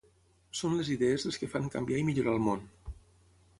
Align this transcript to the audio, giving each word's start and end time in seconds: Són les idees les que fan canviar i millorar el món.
Són 0.59 0.73
les 0.77 0.89
idees 0.95 1.27
les 1.29 1.37
que 1.43 1.51
fan 1.53 1.69
canviar 1.77 2.01
i 2.01 2.09
millorar 2.11 2.35
el 2.39 2.43
món. 2.49 2.67